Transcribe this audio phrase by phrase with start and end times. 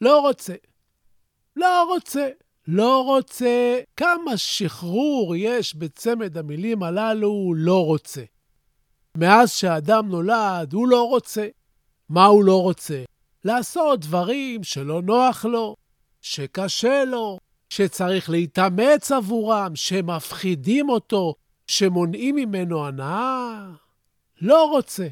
[0.00, 0.54] לא רוצה.
[1.56, 2.28] לא רוצה.
[2.68, 3.80] לא רוצה.
[3.96, 8.22] כמה שחרור יש בצמד המילים הללו לא רוצה.
[9.16, 11.48] מאז שאדם נולד, הוא לא רוצה.
[12.08, 13.02] מה הוא לא רוצה?
[13.44, 15.76] לעשות דברים שלא נוח לו,
[16.20, 17.38] שקשה לו,
[17.70, 21.34] שצריך להתאמץ עבורם, שמפחידים אותו,
[21.66, 23.66] שמונעים ממנו הנאה.
[24.40, 25.06] לא רוצה.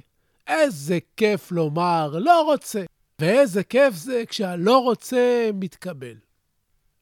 [0.47, 2.85] איזה כיף לומר, לא רוצה.
[3.21, 6.17] ואיזה כיף זה כשהלא רוצה מתקבל.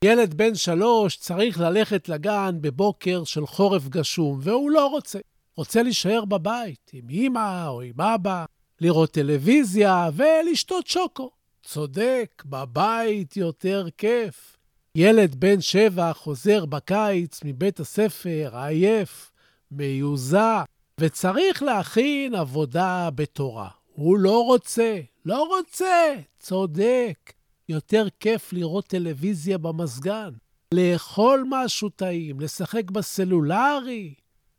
[0.05, 5.19] ילד בן שלוש צריך ללכת לגן בבוקר של חורף גשום, והוא לא רוצה.
[5.57, 8.45] רוצה להישאר בבית עם אמא או עם אבא,
[8.81, 11.31] לראות טלוויזיה ולשתות שוקו.
[11.63, 14.57] צודק, בבית יותר כיף.
[14.95, 19.31] ילד בן שבע חוזר בקיץ מבית הספר עייף,
[19.71, 20.63] מיוזע,
[21.01, 23.69] וצריך להכין עבודה בתורה.
[23.93, 27.33] הוא לא רוצה, לא רוצה, צודק.
[27.69, 30.31] יותר כיף לראות טלוויזיה במזגן,
[30.75, 34.15] לאכול משהו טעים, לשחק בסלולרי.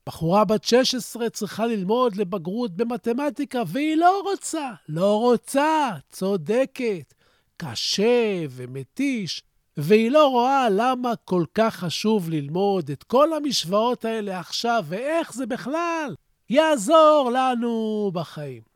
[0.07, 7.13] בחורה בת 16 צריכה ללמוד לבגרות במתמטיקה, והיא לא רוצה, לא רוצה, צודקת.
[7.57, 9.43] קשה ומתיש,
[9.77, 15.45] והיא לא רואה למה כל כך חשוב ללמוד את כל המשוואות האלה עכשיו, ואיך זה
[15.45, 16.15] בכלל
[16.49, 18.72] יעזור לנו בחיים.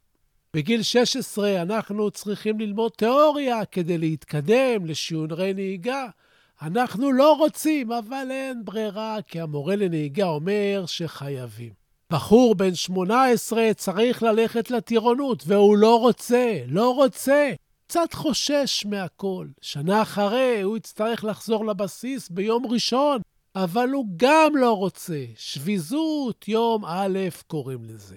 [0.57, 6.07] בגיל 16 אנחנו צריכים ללמוד תיאוריה כדי להתקדם לשיעורי נהיגה.
[6.61, 11.73] אנחנו לא רוצים, אבל אין ברירה, כי המורה לנהיגה אומר שחייבים.
[12.09, 17.53] בחור בן 18 צריך ללכת לטירונות, והוא לא רוצה, לא רוצה.
[17.87, 19.47] קצת חושש מהכל.
[19.61, 23.21] שנה אחרי הוא יצטרך לחזור לבסיס ביום ראשון,
[23.55, 25.25] אבל הוא גם לא רוצה.
[25.35, 28.15] שביזות יום א' קוראים לזה.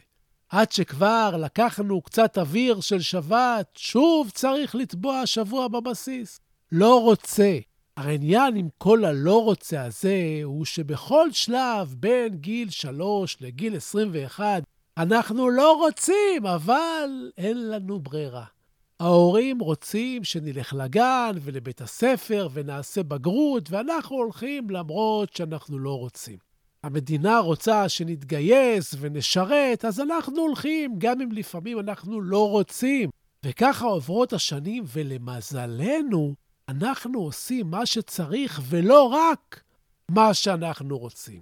[0.50, 6.40] עד שכבר לקחנו קצת אוויר של שבת, שוב צריך לתבוע שבוע בבסיס.
[6.72, 7.58] לא רוצה.
[7.96, 14.62] העניין עם כל הלא רוצה הזה הוא שבכל שלב בין גיל 3 לגיל 21
[14.96, 18.44] אנחנו לא רוצים, אבל אין לנו ברירה.
[19.00, 26.49] ההורים רוצים שנלך לגן ולבית הספר ונעשה בגרות, ואנחנו הולכים למרות שאנחנו לא רוצים.
[26.84, 33.10] המדינה רוצה שנתגייס ונשרת, אז אנחנו הולכים, גם אם לפעמים אנחנו לא רוצים.
[33.44, 36.34] וככה עוברות השנים, ולמזלנו,
[36.68, 39.62] אנחנו עושים מה שצריך ולא רק
[40.10, 41.40] מה שאנחנו רוצים.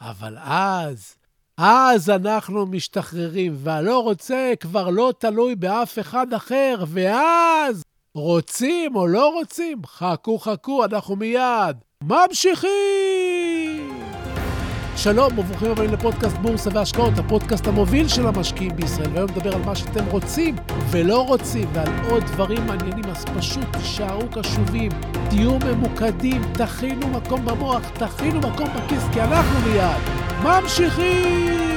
[0.00, 1.14] אבל אז,
[1.56, 7.82] אז אנחנו משתחררים, והלא רוצה כבר לא תלוי באף אחד אחר, ואז
[8.14, 13.25] רוצים או לא רוצים, חכו חכו, אנחנו מיד ממשיכים!
[14.96, 19.10] שלום וברוכים הבאים לפודקאסט בורסה והשקעות, הפודקאסט המוביל של המשקיעים בישראל.
[19.12, 20.56] והיום נדבר על מה שאתם רוצים
[20.90, 24.90] ולא רוצים, ועל עוד דברים מעניינים, אז פשוט תישארו קשובים,
[25.30, 30.00] תהיו ממוקדים, תכינו מקום במוח, תכינו מקום בכיס, כי אנחנו מיד
[30.42, 31.75] ממשיכים!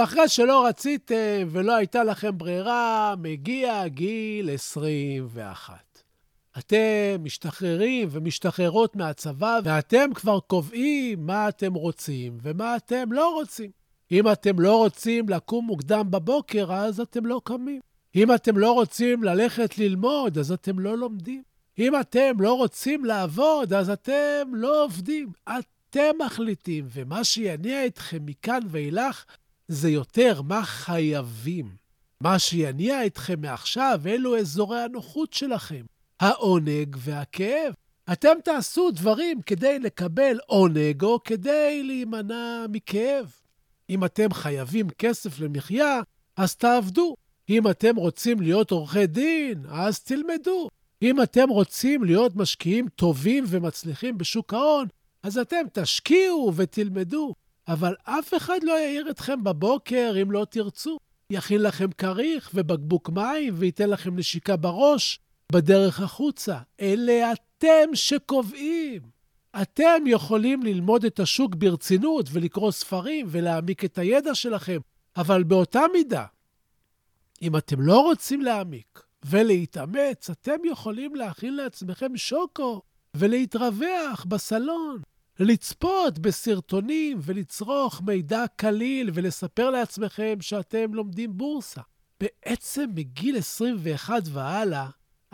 [0.00, 5.74] ואחרי שלא רציתם ולא הייתה לכם ברירה, מגיע גיל 21.
[6.58, 13.70] אתם משתחררים ומשתחררות מהצבא, ואתם כבר קובעים מה אתם רוצים ומה אתם לא רוצים.
[14.12, 17.80] אם אתם לא רוצים לקום מוקדם בבוקר, אז אתם לא קמים.
[18.14, 21.42] אם אתם לא רוצים ללכת ללמוד, אז אתם לא לומדים.
[21.78, 25.32] אם אתם לא רוצים לעבוד, אז אתם לא עובדים.
[25.90, 29.24] אתם מחליטים, ומה שיניע אתכם מכאן ואילך
[29.70, 31.76] זה יותר מה חייבים.
[32.20, 35.84] מה שיניע אתכם מעכשיו אלו אזורי הנוחות שלכם,
[36.20, 37.74] העונג והכאב.
[38.12, 43.32] אתם תעשו דברים כדי לקבל עונג או כדי להימנע מכאב.
[43.90, 46.00] אם אתם חייבים כסף למחיה,
[46.36, 47.14] אז תעבדו.
[47.48, 50.68] אם אתם רוצים להיות עורכי דין, אז תלמדו.
[51.02, 54.88] אם אתם רוצים להיות משקיעים טובים ומצליחים בשוק ההון,
[55.22, 57.34] אז אתם תשקיעו ותלמדו,
[57.72, 60.98] אבל אף אחד לא יעיר אתכם בבוקר אם לא תרצו.
[61.30, 65.20] יכין לכם כריך ובקבוק מים וייתן לכם נשיקה בראש
[65.52, 66.58] בדרך החוצה.
[66.80, 69.02] אלה אתם שקובעים.
[69.62, 74.78] אתם יכולים ללמוד את השוק ברצינות ולקרוא ספרים ולהעמיק את הידע שלכם,
[75.16, 76.24] אבל באותה מידה,
[77.42, 82.82] אם אתם לא רוצים להעמיק ולהתאמץ, אתם יכולים להכין לעצמכם שוקו
[83.16, 85.02] ולהתרווח בסלון,
[85.40, 91.80] לצפות בסרטונים ולצרוך מידע קליל ולספר לעצמכם שאתם לומדים בורסה.
[92.20, 94.88] בעצם מגיל 21 והלאה,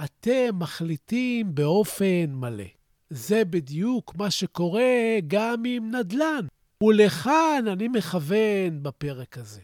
[0.05, 2.65] אתם מחליטים באופן מלא.
[3.11, 6.47] זה בדיוק מה שקורה גם עם נדל"ן,
[6.83, 9.61] ולכאן אני מכוון בפרק הזה.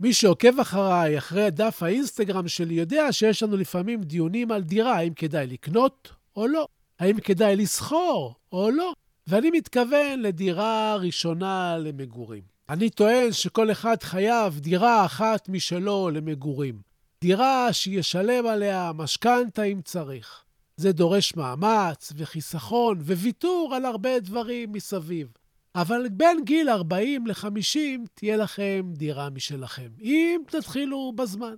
[0.00, 5.14] מי שעוקב אחריי, אחרי דף האינסטגרם שלי, יודע שיש לנו לפעמים דיונים על דירה, האם
[5.14, 6.66] כדאי לקנות או לא,
[6.98, 8.92] האם כדאי לסחור או לא,
[9.26, 12.42] ואני מתכוון לדירה ראשונה למגורים.
[12.68, 16.80] אני טוען שכל אחד חייב דירה אחת משלו למגורים.
[17.20, 20.44] דירה שישלם עליה משכנתה אם צריך.
[20.76, 25.28] זה דורש מאמץ וחיסכון וויתור על הרבה דברים מסביב.
[25.74, 27.78] אבל בין גיל 40 ל-50
[28.14, 31.54] תהיה לכם דירה משלכם, אם תתחילו בזמן.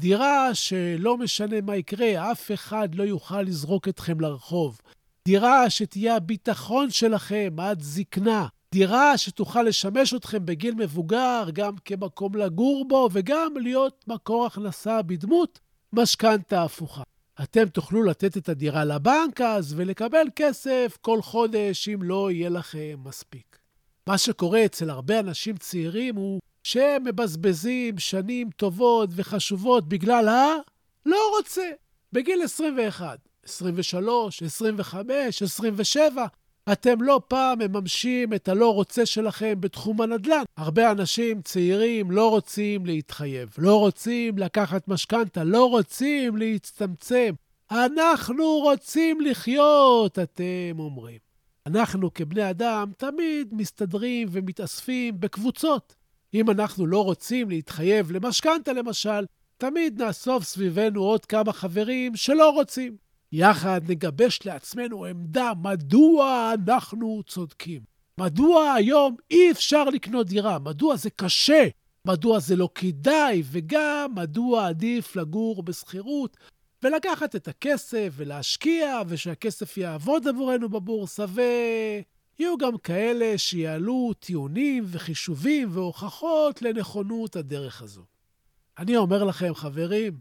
[0.00, 4.80] דירה שלא משנה מה יקרה, אף אחד לא יוכל לזרוק אתכם לרחוב.
[5.28, 8.46] דירה שתהיה הביטחון שלכם עד זקנה.
[8.72, 15.60] דירה שתוכל לשמש אתכם בגיל מבוגר גם כמקום לגור בו וגם להיות מקור הכנסה בדמות
[15.92, 17.02] משכנתה הפוכה.
[17.42, 22.98] אתם תוכלו לתת את הדירה לבנק אז ולקבל כסף כל חודש אם לא יהיה לכם
[23.04, 23.58] מספיק.
[24.06, 30.54] מה שקורה אצל הרבה אנשים צעירים הוא שהם מבזבזים שנים טובות וחשובות בגלל ה...
[31.06, 31.70] לא רוצה.
[32.12, 36.26] בגיל 21, 23, 25, 27,
[36.72, 40.42] אתם לא פעם מממשים את הלא רוצה שלכם בתחום הנדל"ן.
[40.56, 47.34] הרבה אנשים צעירים לא רוצים להתחייב, לא רוצים לקחת משכנתה, לא רוצים להצטמצם.
[47.70, 51.18] אנחנו רוצים לחיות, אתם אומרים.
[51.66, 55.94] אנחנו כבני אדם תמיד מסתדרים ומתאספים בקבוצות.
[56.34, 59.24] אם אנחנו לא רוצים להתחייב למשכנתה, למשל,
[59.56, 63.07] תמיד נאסוף סביבנו עוד כמה חברים שלא רוצים.
[63.32, 67.82] יחד נגבש לעצמנו עמדה מדוע אנחנו צודקים.
[68.18, 70.58] מדוע היום אי אפשר לקנות דירה?
[70.58, 71.68] מדוע זה קשה?
[72.04, 73.42] מדוע זה לא כדאי?
[73.50, 76.36] וגם מדוע עדיף לגור בשכירות
[76.82, 86.62] ולקחת את הכסף ולהשקיע, ושהכסף יעבוד עבורנו בבורסה, ויהיו גם כאלה שיעלו טיעונים וחישובים והוכחות
[86.62, 88.02] לנכונות הדרך הזו.
[88.78, 90.18] אני אומר לכם, חברים,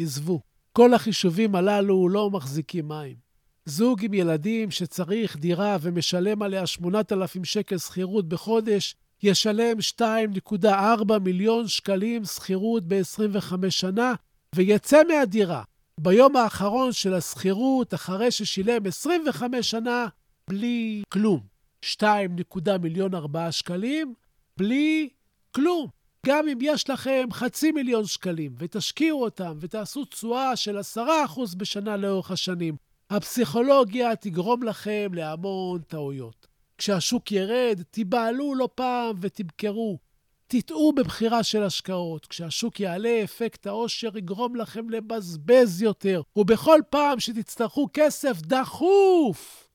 [0.00, 0.53] עזבו.
[0.76, 3.16] כל החישובים הללו לא מחזיקים מים.
[3.64, 12.24] זוג עם ילדים שצריך דירה ומשלם עליה 8,000 שקל שכירות בחודש, ישלם 2.4 מיליון שקלים
[12.24, 14.14] שכירות ב-25 שנה,
[14.54, 15.62] ויצא מהדירה
[16.00, 20.06] ביום האחרון של השכירות, אחרי ששילם 25 שנה,
[20.48, 21.40] בלי כלום.
[21.82, 22.36] 2
[22.80, 24.14] מיליון 4 שקלים,
[24.56, 25.08] בלי
[25.54, 25.88] כלום.
[26.24, 31.00] גם אם יש לכם חצי מיליון שקלים ותשקיעו אותם ותעשו תשואה של 10%
[31.56, 32.76] בשנה לאורך השנים,
[33.10, 36.46] הפסיכולוגיה תגרום לכם להמון טעויות.
[36.78, 39.98] כשהשוק ירד, תיבהלו לא פעם ותמכרו.
[40.46, 42.26] תטעו בבחירה של השקעות.
[42.26, 49.68] כשהשוק יעלה, אפקט העושר יגרום לכם לבזבז יותר, ובכל פעם שתצטרכו כסף דחוף,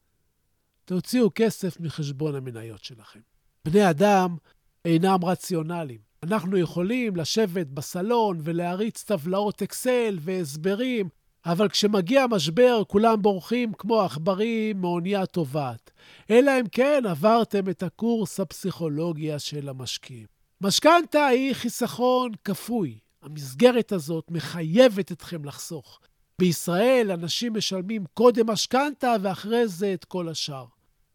[0.85, 3.19] תוציאו כסף מחשבון המניות שלכם.
[3.65, 4.37] בני אדם
[4.85, 6.08] אינם רציונליים.
[6.23, 11.09] אנחנו יכולים לשבת בסלון ולהריץ טבלאות אקסל והסברים,
[11.45, 15.91] אבל כשמגיע משבר כולם בורחים כמו עכברים מאונייה טובעת.
[16.29, 20.25] אלא אם כן עברתם את הקורס הפסיכולוגיה של המשקיעים.
[20.61, 22.99] משכנתה היא חיסכון כפוי.
[23.21, 25.99] המסגרת הזאת מחייבת אתכם לחסוך.
[26.39, 30.65] בישראל אנשים משלמים קודם משכנתה ואחרי זה את כל השאר.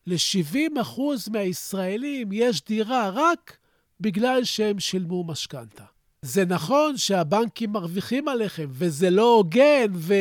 [0.07, 1.01] ל-70%
[1.33, 3.57] מהישראלים יש דירה רק
[4.01, 5.85] בגלל שהם שילמו משכנתה.
[6.23, 10.15] זה נכון שהבנקים מרוויחים עליכם, וזה לא הוגן, ו...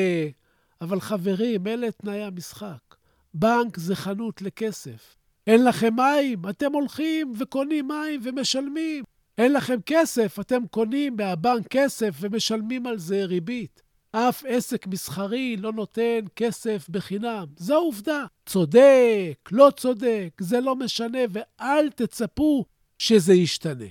[0.82, 2.96] אבל חברים, אלה תנאי המשחק.
[3.34, 5.16] בנק זה חנות לכסף.
[5.48, 9.04] אין לכם מים, אתם הולכים וקונים מים ומשלמים.
[9.38, 13.82] אין לכם כסף, אתם קונים מהבנק כסף ומשלמים על זה ריבית.
[14.12, 17.46] אף עסק מסחרי לא נותן כסף בחינם.
[17.58, 18.26] זו עובדה.
[18.46, 22.66] צודק, לא צודק, זה לא משנה, ואל תצפו
[23.04, 23.86] שזה ישתנה.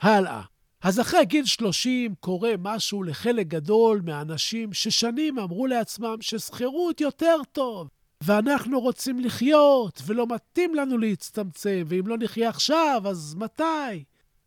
[0.00, 0.42] הלאה.
[0.82, 7.88] אז אחרי גיל 30 קורה משהו לחלק גדול מהאנשים ששנים אמרו לעצמם ששכירות יותר טוב,
[8.20, 14.04] ואנחנו רוצים לחיות, ולא מתאים לנו להצטמצם, ואם לא נחיה עכשיו, אז מתי?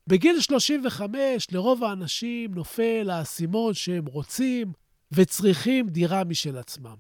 [0.08, 4.72] בגיל 35 לרוב האנשים נופל האסימון שהם רוצים
[5.12, 6.96] וצריכים דירה משל עצמם.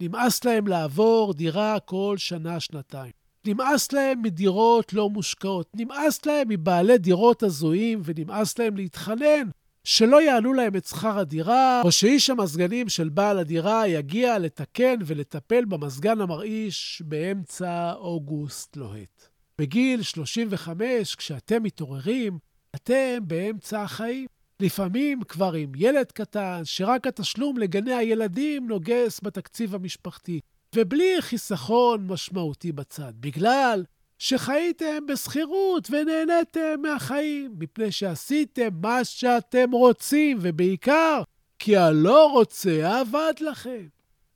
[0.00, 3.19] נמאס להם לעבור דירה כל שנה-שנתיים.
[3.46, 5.66] נמאס להם מדירות לא מושקעות.
[5.74, 9.48] נמאס להם מבעלי דירות הזויים, ונמאס להם להתחנן
[9.84, 15.64] שלא יעלו להם את שכר הדירה, או שאיש המזגנים של בעל הדירה יגיע לתקן ולטפל
[15.64, 19.28] במזגן המרעיש באמצע אוגוסט לוהט.
[19.58, 22.38] בגיל 35, כשאתם מתעוררים,
[22.74, 24.26] אתם באמצע החיים.
[24.60, 30.40] לפעמים כבר עם ילד קטן, שרק התשלום לגני הילדים נוגס בתקציב המשפחתי,
[30.74, 33.84] ובלי חיסכון משמעותי בצד, בגלל
[34.18, 41.22] שחייתם בשכירות ונהניתם מהחיים, מפני שעשיתם מה שאתם רוצים, ובעיקר
[41.58, 43.86] כי הלא רוצה עבד לכם.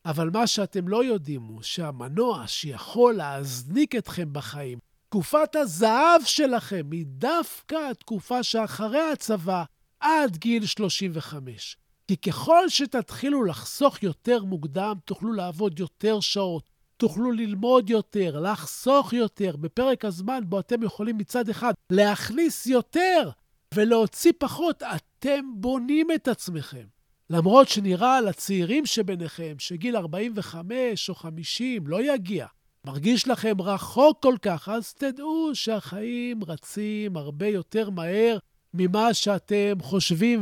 [0.04, 7.04] אבל מה שאתם לא יודעים הוא שהמנוע שיכול להזניק אתכם בחיים, תקופת הזהב שלכם היא
[7.06, 9.64] דווקא התקופה שאחרי הצבא,
[10.00, 11.76] עד גיל 35.
[12.08, 16.64] כי ככל שתתחילו לחסוך יותר מוקדם, תוכלו לעבוד יותר שעות,
[16.96, 23.30] תוכלו ללמוד יותר, לחסוך יותר, בפרק הזמן בו אתם יכולים מצד אחד להכניס יותר
[23.74, 26.84] ולהוציא פחות, אתם בונים את עצמכם.
[27.30, 32.46] למרות שנראה לצעירים שביניכם שגיל 45 או 50 לא יגיע,
[32.86, 38.38] מרגיש לכם רחוק כל כך, אז תדעו שהחיים רצים הרבה יותר מהר
[38.74, 40.40] ממה שאתם חושבים,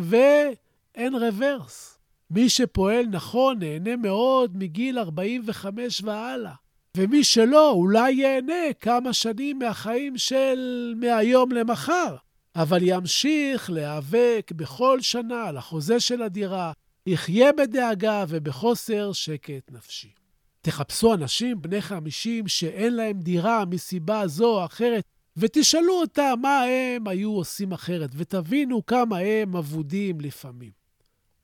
[0.97, 1.99] ואין רוורס.
[2.31, 6.53] מי שפועל נכון נהנה מאוד מגיל 45 והלאה.
[6.97, 12.17] ומי שלא, אולי ייהנה כמה שנים מהחיים של מהיום למחר,
[12.57, 16.73] אבל ימשיך להיאבק בכל שנה על החוזה של הדירה,
[17.07, 20.13] יחיה בדאגה ובחוסר שקט נפשי.
[20.61, 25.05] תחפשו אנשים בני 50 שאין להם דירה מסיבה זו או אחרת,
[25.37, 30.82] ותשאלו אותם מה הם היו עושים אחרת, ותבינו כמה הם אבודים לפעמים.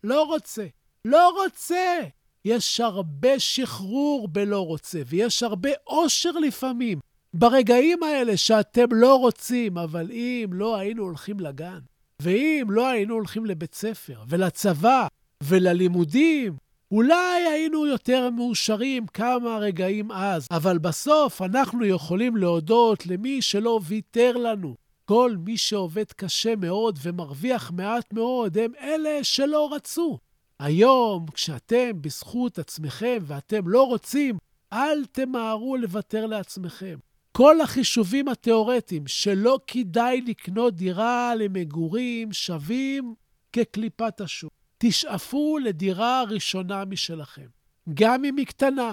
[0.05, 0.67] לא רוצה,
[1.05, 1.99] לא רוצה.
[2.45, 7.01] יש הרבה שחרור בלא רוצה, ויש הרבה אושר לפעמים
[7.35, 11.79] ברגעים האלה שאתם לא רוצים, אבל אם לא היינו הולכים לגן,
[12.23, 15.07] ואם לא היינו הולכים לבית ספר, ולצבא,
[15.43, 16.57] וללימודים,
[16.93, 24.37] אולי היינו יותר מאושרים כמה רגעים אז, אבל בסוף אנחנו יכולים להודות למי שלא ויתר
[24.37, 24.75] לנו.
[25.09, 30.19] כל מי שעובד קשה מאוד ומרוויח מעט מאוד הם אלה שלא רצו.
[30.59, 34.39] היום, כשאתם בזכות עצמכם ואתם לא רוצים,
[34.73, 36.99] אל תמהרו לוותר לעצמכם.
[37.33, 43.15] כל החישובים התיאורטיים שלא כדאי לקנות דירה למגורים שווים
[43.53, 44.53] כקליפת השוק.
[44.79, 47.47] תשאפו לדירה ראשונה משלכם.
[47.95, 48.93] גם אם היא קטנה,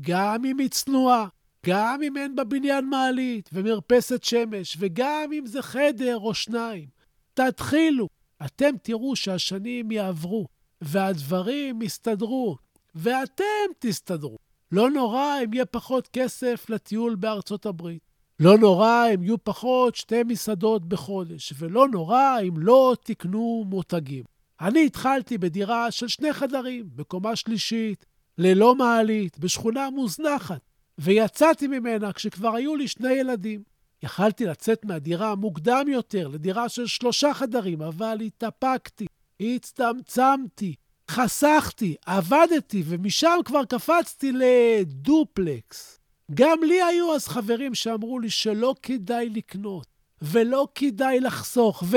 [0.00, 1.26] גם אם היא צנועה,
[1.66, 6.86] גם אם אין בבניין מעלית ומרפסת שמש, וגם אם זה חדר או שניים.
[7.34, 8.08] תתחילו.
[8.46, 10.46] אתם תראו שהשנים יעברו,
[10.80, 12.56] והדברים יסתדרו,
[12.94, 13.44] ואתם
[13.78, 14.36] תסתדרו.
[14.72, 18.02] לא נורא אם יהיה פחות כסף לטיול בארצות הברית.
[18.40, 24.24] לא נורא אם יהיו פחות שתי מסעדות בחודש, ולא נורא אם לא תקנו מותגים.
[24.60, 28.06] אני התחלתי בדירה של שני חדרים, בקומה שלישית,
[28.38, 30.60] ללא מעלית, בשכונה מוזנחת,
[30.98, 33.62] ויצאתי ממנה כשכבר היו לי שני ילדים.
[34.02, 39.06] יכלתי לצאת מהדירה מוקדם יותר לדירה של שלושה חדרים, אבל התאפקתי,
[39.40, 40.74] הצטמצמתי,
[41.10, 46.00] חסכתי, עבדתי, ומשם כבר קפצתי לדופלקס.
[46.34, 49.86] גם לי היו אז חברים שאמרו לי שלא כדאי לקנות,
[50.22, 51.96] ולא כדאי לחסוך, ו...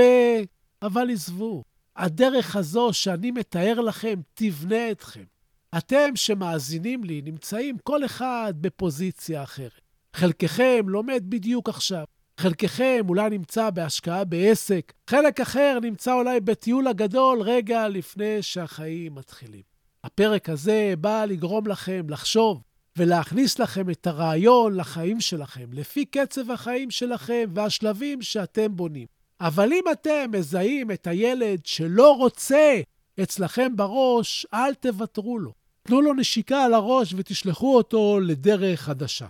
[0.81, 1.63] אבל עזבו,
[1.95, 5.23] הדרך הזו שאני מתאר לכם תבנה אתכם.
[5.77, 9.81] אתם שמאזינים לי נמצאים כל אחד בפוזיציה אחרת.
[10.13, 12.03] חלקכם לומד בדיוק עכשיו,
[12.37, 19.61] חלקכם אולי נמצא בהשקעה בעסק, חלק אחר נמצא אולי בטיול הגדול רגע לפני שהחיים מתחילים.
[20.03, 22.61] הפרק הזה בא לגרום לכם לחשוב
[22.97, 29.07] ולהכניס לכם את הרעיון לחיים שלכם, לפי קצב החיים שלכם והשלבים שאתם בונים.
[29.41, 32.81] אבל אם אתם מזהים את הילד שלא רוצה
[33.23, 35.60] אצלכם בראש, אל תוותרו לו.
[35.83, 39.27] תנו לו נשיקה על הראש ותשלחו אותו לדרך חדשה.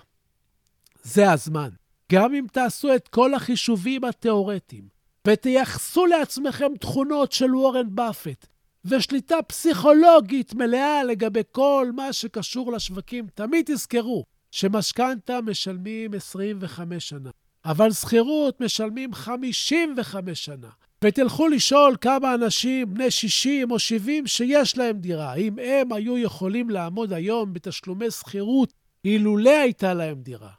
[1.04, 1.70] זה הזמן.
[2.12, 4.88] גם אם תעשו את כל החישובים התיאורטיים
[5.28, 8.48] ותייחסו לעצמכם תכונות של וורן באפט
[8.86, 17.30] ושליטה פסיכולוגית מלאה לגבי כל מה שקשור לשווקים, תמיד תזכרו שמשכנתה משלמים 25 שנה.
[17.66, 20.70] אבל שכירות משלמים 55 שנה.
[21.04, 26.70] ותלכו לשאול כמה אנשים בני 60 או 70 שיש להם דירה, אם הם היו יכולים
[26.70, 28.74] לעמוד היום בתשלומי שכירות
[29.06, 30.52] אילולא הייתה להם דירה.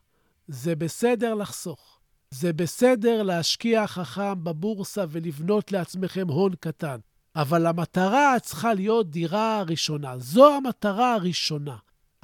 [0.48, 1.98] זה בסדר לחסוך.
[2.30, 6.98] זה בסדר להשקיע חכם בבורסה ולבנות לעצמכם הון קטן,
[7.36, 10.18] אבל המטרה צריכה להיות דירה ראשונה.
[10.18, 11.76] זו המטרה הראשונה.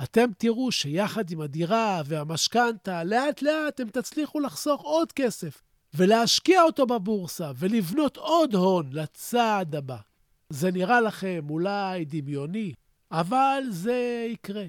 [0.02, 5.62] אתם תראו שיחד עם הדירה והמשכנתה, לאט-לאט אתם תצליחו לחסוך עוד כסף
[5.95, 9.97] ולהשקיע אותו בבורסה ולבנות עוד הון לצעד הבא.
[10.50, 12.73] זה נראה לכם אולי דמיוני,
[13.11, 14.64] אבל זה יקרה.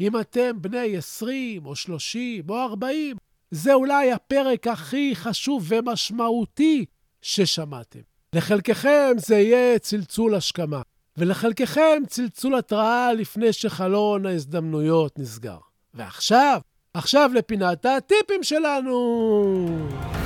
[0.00, 3.16] אם אתם בני 20 או 30 או 40,
[3.50, 6.84] זה אולי הפרק הכי חשוב ומשמעותי
[7.22, 8.00] ששמעתם.
[8.34, 10.82] לחלקכם זה יהיה צלצול השכמה,
[11.16, 15.58] ולחלקכם צלצול התראה לפני שחלון ההזדמנויות נסגר.
[15.94, 16.60] ועכשיו,
[16.94, 20.21] עכשיו לפינת הטיפים שלנו!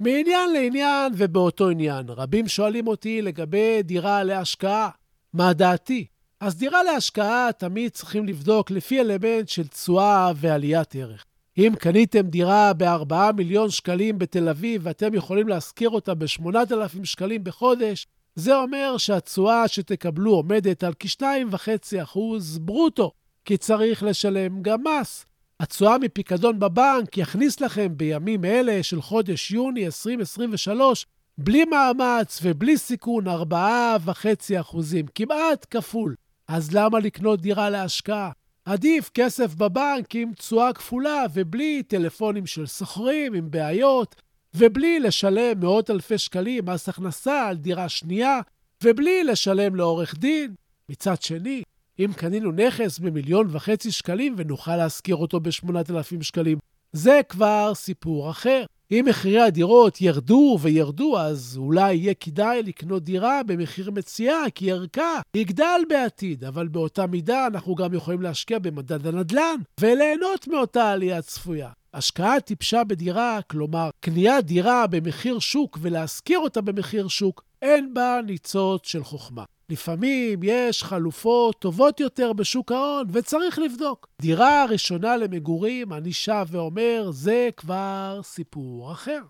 [0.00, 2.06] מעניין לעניין ובאותו עניין.
[2.08, 4.90] רבים שואלים אותי לגבי דירה להשקעה.
[5.32, 6.06] מה דעתי?
[6.40, 11.24] אז דירה להשקעה תמיד צריכים לבדוק לפי אלמנט של תשואה ועליית ערך.
[11.58, 18.06] אם קניתם דירה ב-4 מיליון שקלים בתל אביב ואתם יכולים להשכיר אותה ב-8,000 שקלים בחודש,
[18.34, 22.18] זה אומר שהתשואה שתקבלו עומדת על כ-2.5%
[22.60, 23.12] ברוטו,
[23.44, 25.26] כי צריך לשלם גם מס.
[25.60, 31.06] התשואה מפיקדון בבנק יכניס לכם בימים אלה של חודש יוני 2023,
[31.38, 36.14] בלי מאמץ ובלי סיכון, 4.5 אחוזים, כמעט כפול.
[36.48, 38.30] אז למה לקנות דירה להשקעה?
[38.64, 44.16] עדיף כסף בבנק עם תשואה כפולה ובלי טלפונים של סוחרים עם בעיות,
[44.54, 48.40] ובלי לשלם מאות אלפי שקלים מס הכנסה על דירה שנייה,
[48.84, 50.54] ובלי לשלם לעורך דין.
[50.88, 51.62] מצד שני,
[52.04, 56.58] אם קנינו נכס במיליון וחצי שקלים ונוכל להשכיר אותו ב-8,000 שקלים,
[56.92, 58.64] זה כבר סיפור אחר.
[58.90, 65.20] אם מחירי הדירות ירדו וירדו, אז אולי יהיה כדאי לקנות דירה במחיר מציאה, כי ערכה
[65.34, 71.70] יגדל בעתיד, אבל באותה מידה אנחנו גם יכולים להשקיע במדד הנדל"ן וליהנות מאותה עלייה צפויה.
[71.94, 78.86] השקעה טיפשה בדירה, כלומר, קניית דירה במחיר שוק ולהשכיר אותה במחיר שוק, אין בה ניצוץ
[78.86, 79.44] של חוכמה.
[79.68, 84.08] לפעמים יש חלופות טובות יותר בשוק ההון, וצריך לבדוק.
[84.22, 89.20] דירה ראשונה למגורים, אני שב ואומר, זה כבר סיפור אחר.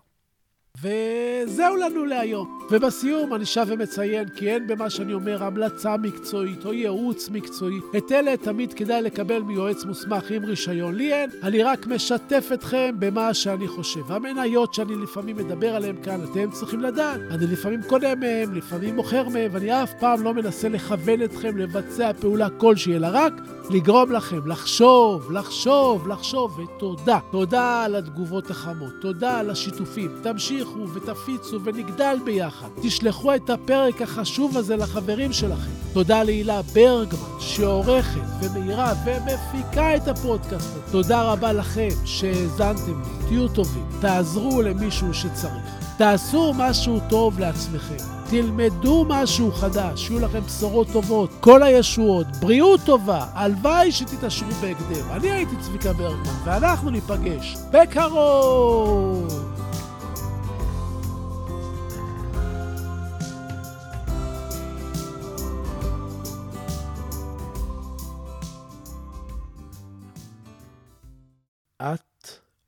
[0.77, 2.59] וזהו לנו להיום.
[2.71, 7.79] ובסיום אני שב ומציין כי אין במה שאני אומר המלצה מקצועית או ייעוץ מקצועי.
[7.97, 10.95] את אלה תמיד כדאי לקבל מיועץ מוסמך עם רישיון.
[10.95, 14.11] לי אין, אני רק משתף אתכם במה שאני חושב.
[14.11, 17.19] המניות שאני לפעמים מדבר עליהן כאן, אתם צריכים לדעת.
[17.31, 22.11] אני לפעמים קונה מהם, לפעמים מוכר מהם, ואני אף פעם לא מנסה לכוון אתכם לבצע
[22.13, 23.33] פעולה כלשהי, אלא רק
[23.69, 27.19] לגרום לכם לחשוב, לחשוב, לחשוב, ותודה.
[27.31, 30.11] תודה על התגובות החמות, תודה על השיתופים.
[30.61, 32.67] תמשיכו ותפיצו ונגדל ביחד.
[32.81, 35.71] תשלחו את הפרק החשוב הזה לחברים שלכם.
[35.93, 40.91] תודה להילה ברגמן, שעורכת ומאירה ומפיקה את הפודקאסט הזה.
[40.91, 43.27] תודה רבה לכם שהאזנתם לי.
[43.27, 45.81] תהיו טובים, תעזרו למישהו שצריך.
[45.97, 48.03] תעשו משהו טוב לעצמכם.
[48.29, 55.09] תלמדו משהו חדש, שיהיו לכם בשורות טובות, כל הישועות, בריאות טובה, הלוואי שתתעשרו בהקדם.
[55.11, 59.10] אני הייתי צביקה ברגמן, ואנחנו ניפגש בקרוב!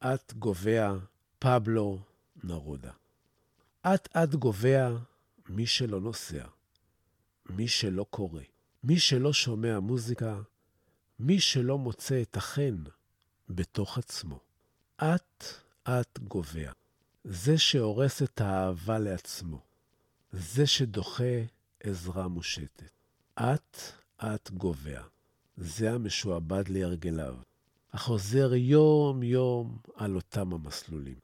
[0.06, 0.94] אט-אט גובע
[1.39, 2.00] פבלו
[2.44, 2.92] נרודה.
[3.82, 4.89] אט-אט גובע
[5.50, 6.46] מי שלא נוסע,
[7.50, 8.42] מי שלא קורא,
[8.84, 10.42] מי שלא שומע מוזיקה,
[11.20, 12.84] מי שלא מוצא את החן
[13.50, 14.39] בתוך עצמו.
[14.98, 16.72] אט-אט גובע.
[17.24, 19.62] זה שהורס את האהבה לעצמו.
[20.32, 21.44] זה שדוחה
[21.84, 22.92] עזרה מושטת.
[23.36, 25.02] אט-אט גובע.
[25.58, 27.36] זה המשועבד להרגליו,
[27.93, 31.19] החוזר יום-יום על אותם המסלולים.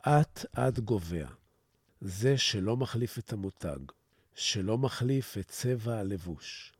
[0.00, 1.26] אט-אט גובע.
[2.00, 3.78] זה שלא מחליף את המותג,
[4.34, 6.72] שלא מחליף את צבע הלבוש,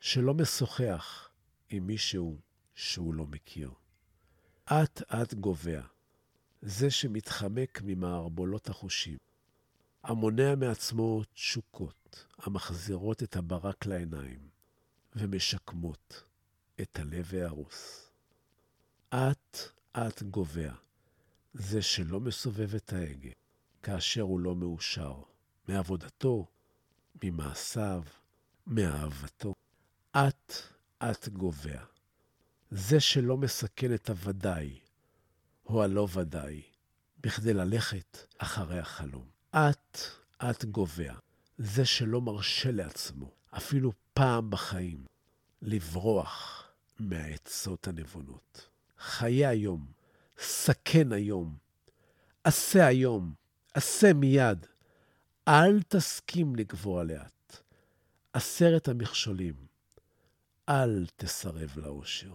[0.00, 1.28] שלא משוחח
[1.70, 2.36] עם מישהו
[2.74, 3.70] שהוא לא מכיר.
[4.64, 5.82] אט-אט גובע,
[6.62, 9.18] זה שמתחמק ממערבולות החושים,
[10.02, 14.48] המונע מעצמו תשוקות המחזירות את הברק לעיניים
[15.16, 16.22] ומשקמות
[16.80, 18.09] את הלב ההרוס.
[19.14, 20.72] אט-אט גובע,
[21.54, 23.30] זה שלא מסובב את ההגה,
[23.82, 25.14] כאשר הוא לא מאושר
[25.68, 26.46] מעבודתו,
[27.22, 28.02] ממעשיו,
[28.66, 29.54] מאהבתו.
[31.02, 31.84] את גובע.
[32.70, 34.78] זה שלא מסכן את הוודאי,
[35.66, 36.62] או הלא ודאי,
[37.20, 39.26] בכדי ללכת אחרי החלום.
[40.50, 41.14] את גובע.
[41.58, 45.04] זה שלא מרשה לעצמו, אפילו פעם בחיים,
[45.62, 46.64] לברוח
[46.98, 48.69] מהעצות הנבונות.
[49.00, 49.86] חיי היום,
[50.38, 51.56] סכן היום,
[52.44, 53.34] עשה היום,
[53.74, 54.66] עשה מיד.
[55.48, 57.62] אל תסכים לגבוה לאט.
[58.32, 59.54] עשרת המכשולים,
[60.68, 62.28] אל תסרב לאושר.